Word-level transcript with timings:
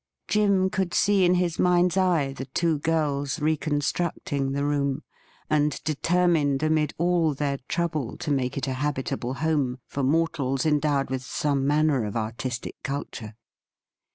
Jim 0.27 0.67
could 0.67 0.95
see 0.95 1.25
in 1.25 1.35
his 1.35 1.59
mind's 1.59 1.95
eye 1.95 2.33
the 2.33 2.47
two 2.47 2.79
girls 2.79 3.39
reconstructing 3.39 4.51
the 4.51 4.65
room, 4.65 5.03
and 5.47 5.79
determined 5.83 6.63
amid 6.63 6.95
all 6.97 7.35
their 7.35 7.59
trouble 7.67 8.17
to 8.17 8.31
make 8.31 8.57
it 8.57 8.65
a 8.67 8.73
habitable 8.73 9.35
home 9.35 9.77
for 9.85 10.01
mortals 10.01 10.65
endowed 10.65 11.11
with 11.11 11.21
some 11.21 11.67
manner 11.67 12.03
of 12.03 12.15
artistic 12.17 12.77
culture. 12.81 13.35